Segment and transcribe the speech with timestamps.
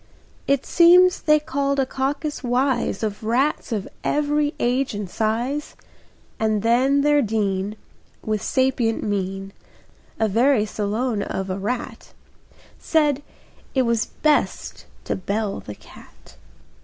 [0.47, 5.75] It seems they called a caucus wise Of rats of every age and size,
[6.39, 7.75] And then their dean,
[8.23, 9.53] With sapient mien,
[10.19, 12.13] A very Solon of a rat,
[12.79, 13.21] Said
[13.75, 16.35] it was best to bell the cat.